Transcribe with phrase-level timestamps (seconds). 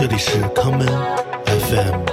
[0.00, 0.86] 这里是康门
[1.44, 2.04] FM。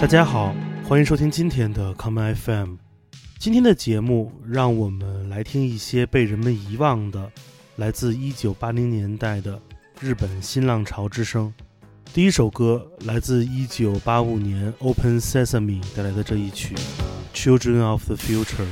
[0.00, 2.76] 大家好，欢迎收听今天的康门 FM。
[3.38, 7.30] 今天的节目，让我们来听一些被人们遗忘的，
[7.76, 9.60] 来自1980年代的
[10.00, 11.52] 日本新浪潮之声。
[12.14, 16.74] 第一首歌来自1985年 Open Sesame 带来的这一曲
[17.34, 18.64] 《Children of the Future》。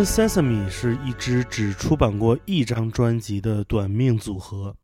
[0.00, 4.74] Open Sesame 是一支只出版过一张专辑的短命组合。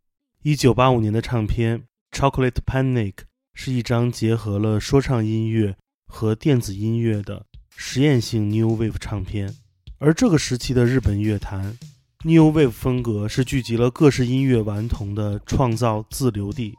[0.44, 1.78] 1985年的唱片
[2.12, 3.12] 《Chocolate Panic》
[3.54, 5.74] 是一张结合了说唱音乐
[6.06, 9.54] 和电子音乐的实验性 New Wave 唱片。
[9.96, 11.78] 而这个时期的日本乐坛
[12.22, 16.74] ，New Wave 风格是聚集了各式音乐顽童的创造自留地。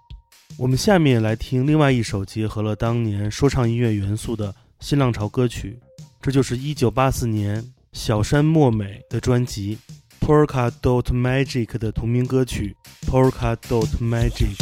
[0.60, 5.80] 我们下面来听另外一首结合了当年说唱音乐元素的新浪潮歌曲，
[6.22, 7.74] 这就是1984年。
[7.98, 9.80] 小山莫美的专辑
[10.26, 12.78] 《Polka Dot Magic》的同名歌曲
[13.10, 14.56] 《Polka Dot Magic》。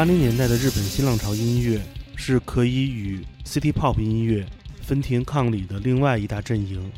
[0.00, 1.78] 八零年代的日本新浪潮音乐
[2.16, 4.46] 是可以与 City Pop 音乐
[4.80, 6.90] 分庭抗礼的另外一大阵营，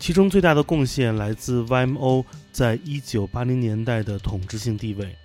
[0.00, 5.16] 其中最大的贡献来自 YMO 在一九八零年代的统治性地位。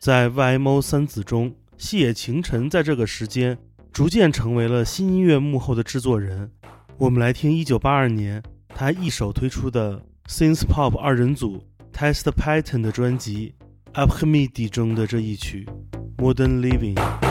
[0.00, 3.56] 在 YMO 三子中，细野晴臣在这个时间
[3.92, 6.50] 逐渐成为了新音乐幕后的制作人。
[6.98, 13.54] 我们来听一九八二年他一手推出的 Synth Pop 二人组 Test Pattern 的专辑
[13.92, 15.64] 《a p h e m i d 中的这一曲
[16.18, 17.25] 《Modern Living》。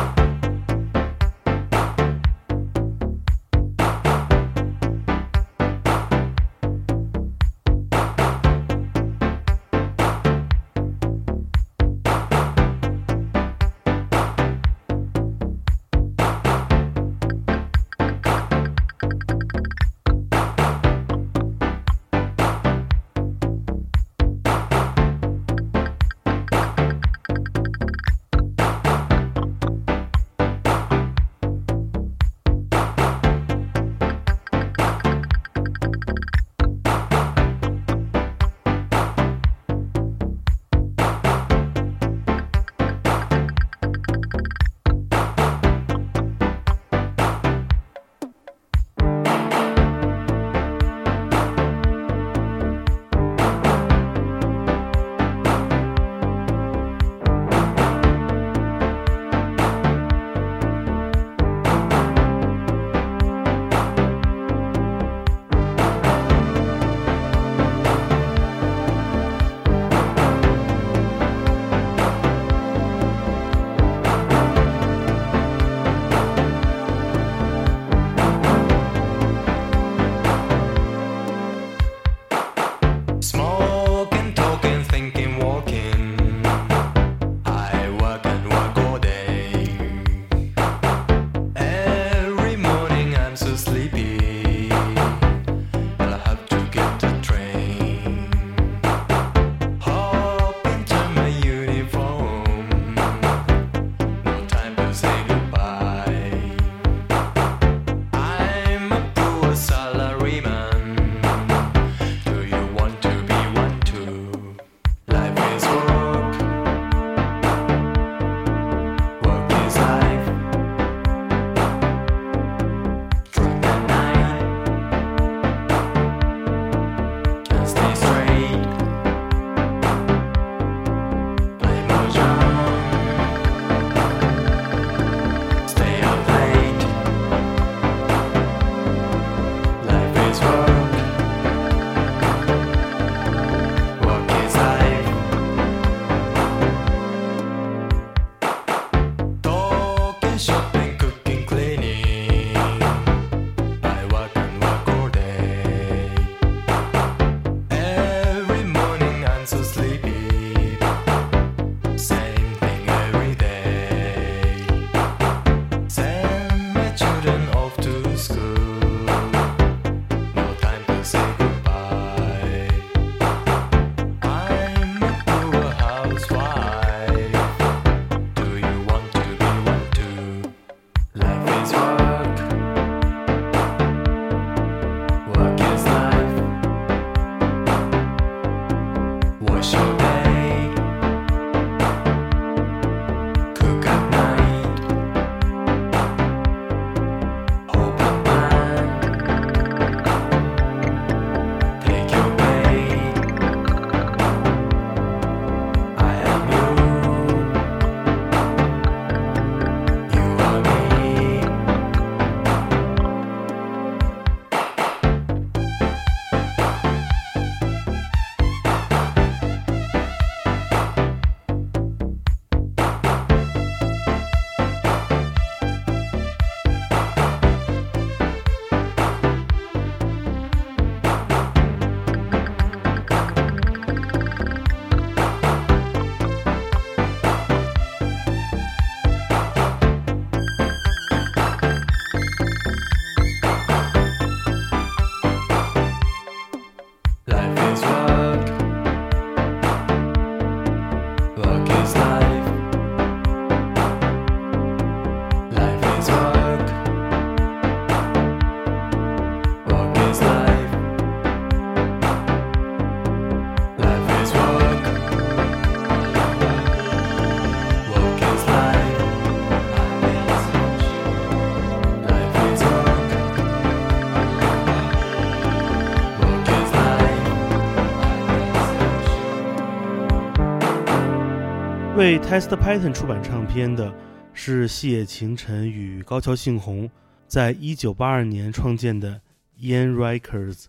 [282.05, 283.91] 为 Test Pattern 出版唱片的
[284.31, 286.87] 是细野晴臣与高桥幸宏
[287.27, 289.19] 在一九八二年创建的
[289.59, 290.65] Yan Records。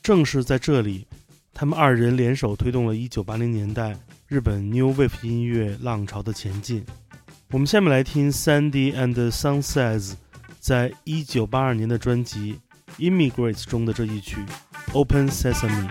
[0.00, 1.08] 正是在这里，
[1.52, 3.96] 他们二人联手推动了一九八零年代
[4.28, 6.86] 日本 New Wave 音乐浪潮的前进。
[7.50, 10.12] 我们下面来听 Sandy and Sunsets
[10.60, 12.60] 在一九八二年的专辑
[13.00, 14.36] 《Immigrants》中的这一曲
[14.92, 15.90] 《Open Sesame》。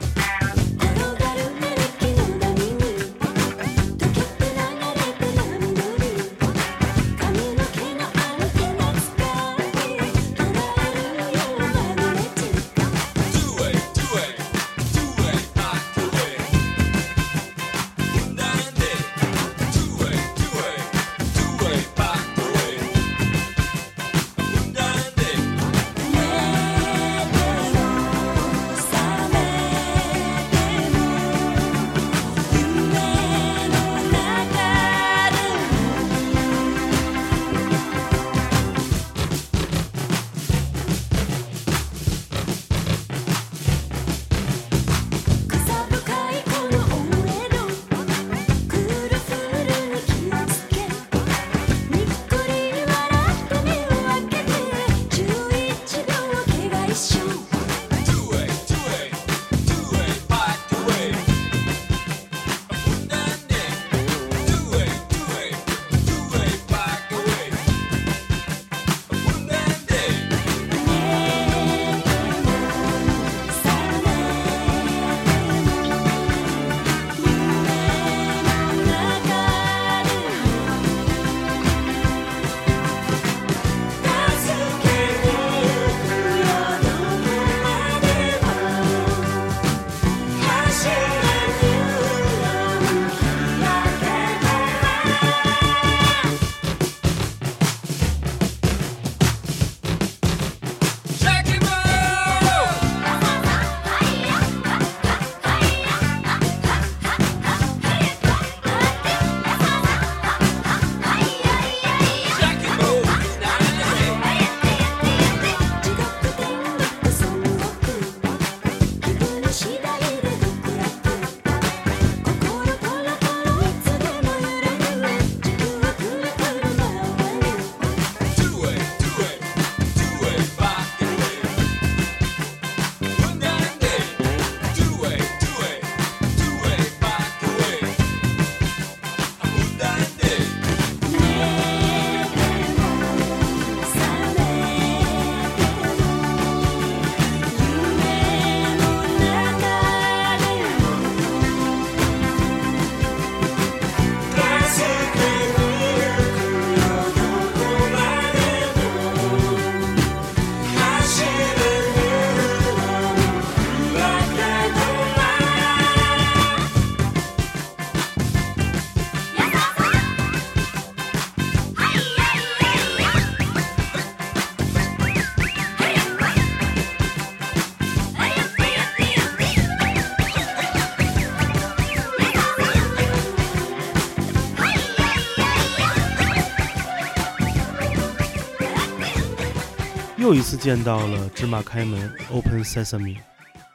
[190.25, 193.17] 又一次见到了芝麻开门 （Open Sesame）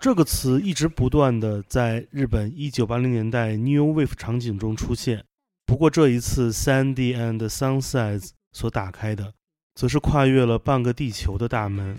[0.00, 5.22] 这个词，一直不断的在日本1980年代 New Wave 场景中出现。
[5.64, 9.32] 不过这一次，Sandy and Sunsets 所打开的，
[9.76, 11.96] 则是跨越了半个地球的大门。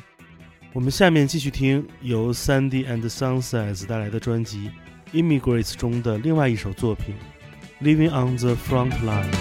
[0.73, 4.69] 我们下面继续听由 Sandy and Sunsets 带来的专辑
[5.15, 7.15] 《Immigrants》中的另外一首作品
[7.81, 9.31] 《Living on the Front Line》。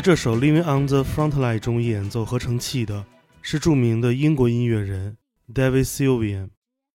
[0.00, 3.04] 在这首《Living on the Frontline》中演奏合成器的
[3.42, 5.18] 是著名的英国音乐人
[5.52, 6.48] David Sylvian。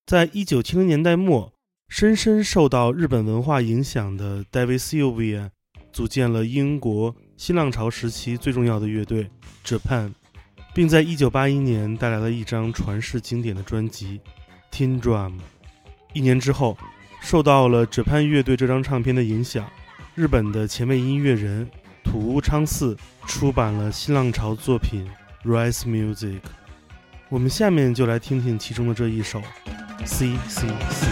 [0.08, 1.54] 在一九七零年代末，
[1.88, 5.52] 深深受到日本文化影响的 David Sylvian
[5.94, 9.30] 组建了英国新浪潮时期最重要的乐队
[9.64, 10.12] Japan，
[10.74, 14.20] 并在一九八一年带来了一张传世经典的专辑
[14.76, 15.34] 《Tin Drum》。
[16.14, 16.76] 一年之后，
[17.22, 19.70] 受到了 Japan 乐队这张唱片的影响，
[20.16, 21.70] 日本的前卫音乐人
[22.06, 25.06] 土屋昌四出版了新浪潮作品
[25.50, 26.40] 《Rise Music》。
[27.28, 29.40] 我们下面就来听听其中的这一首
[30.06, 31.08] 《C C C》。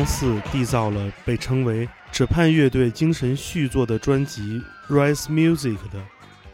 [0.00, 4.62] 土屋昌四缔造了被称为“者畔乐队精神续作”的专辑
[4.94, 6.02] 《Rise Music》的，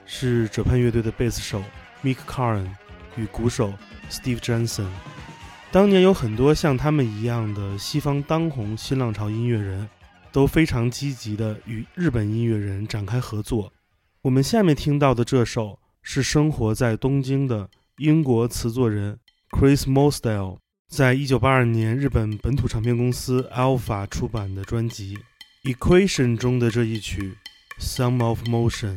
[0.05, 1.63] 是者畔乐队的贝斯手
[2.03, 2.67] Mick Karn
[3.15, 3.73] 与鼓手
[4.11, 4.89] Steve Johnson。
[5.71, 9.89] 当年有很多像他们一样的西方当红新浪潮音乐人，
[10.33, 13.73] 都非常积极地与日本音乐人展开合作。
[14.23, 20.59] 我们下面听到的这首是生活在东京的英国词作人 Chris Mosdale。
[20.89, 25.19] 在一九八二年，日本本土唱片公司 Alpha 出版的专辑
[25.75, 27.37] 《Equation》中的这一曲
[27.83, 28.97] 《Sum of Motion》。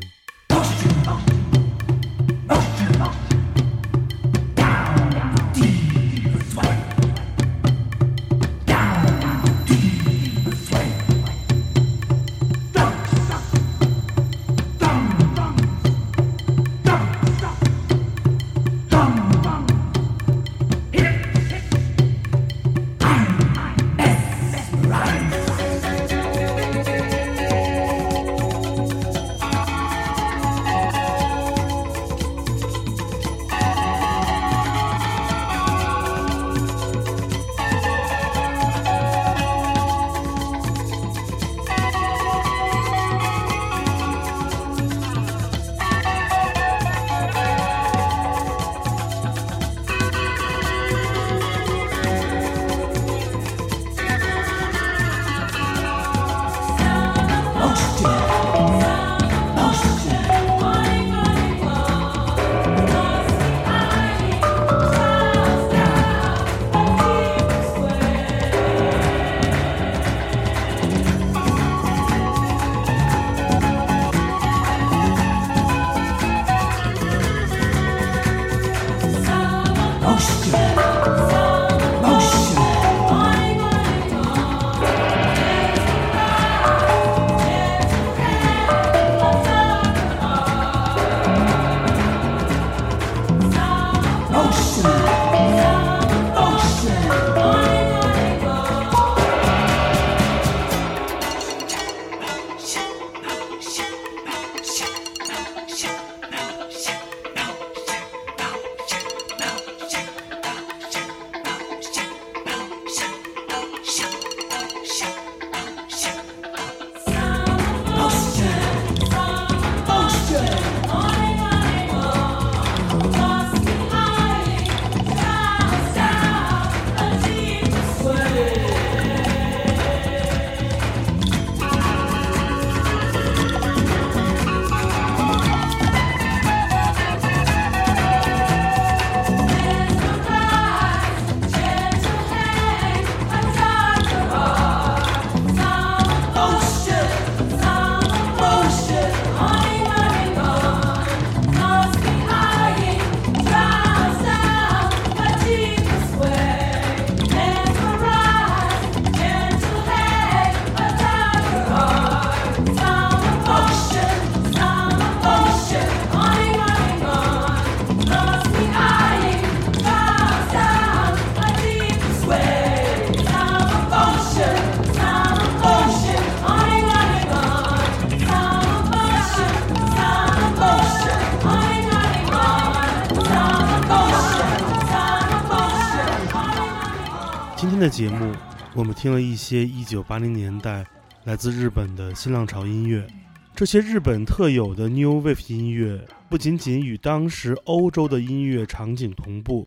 [187.80, 188.36] 的节目，
[188.76, 190.86] 我们听了一些1980年代
[191.24, 193.08] 来自日本的新浪潮音乐。
[193.56, 199.66] 这些日本特有的 New Wave 音乐，不仅仅与当时欧洲的音乐场景同步，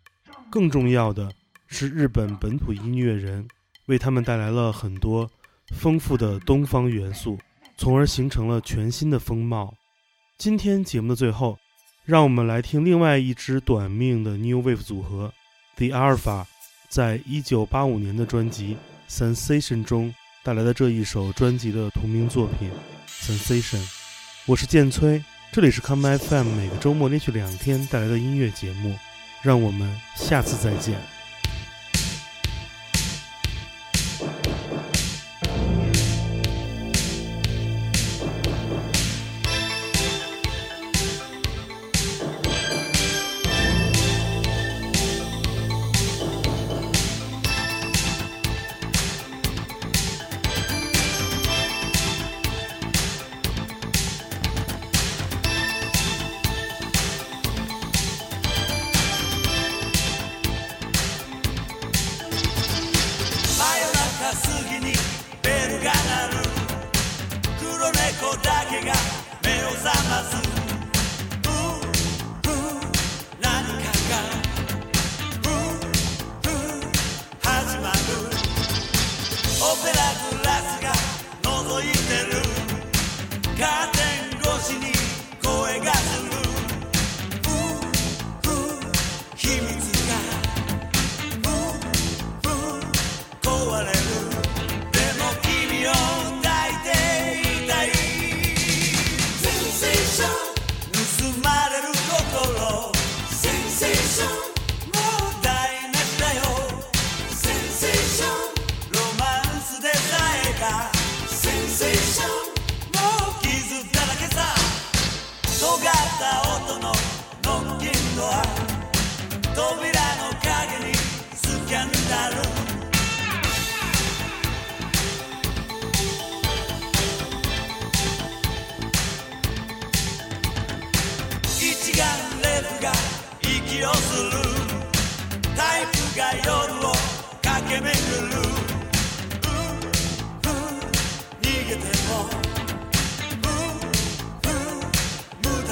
[0.51, 1.33] 更重要的
[1.66, 3.48] 是日本本土音乐人
[3.87, 5.31] 为他们带来了很多
[5.75, 7.38] 丰富的东方元素，
[7.79, 9.72] 从而形成了全新的风貌。
[10.37, 11.57] 今天节目的最后，
[12.05, 15.33] 让我们来听另外一支短命的 New Wave 组合
[15.77, 16.44] The Alpha。
[16.92, 18.76] 在一九八五年的专辑
[19.11, 22.70] 《Sensation》中带来的这一首专辑的同名作品
[23.26, 23.78] 《Sensation》，
[24.44, 28.94] 我是剑崔，这里是 Come FM，每个周末连续两天带来的音乐节目，
[29.40, 31.00] 让我们下次再见。
[84.62, 84.91] Sensation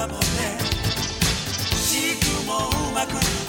[0.00, 0.56] だもんね。
[1.76, 3.39] チもうまく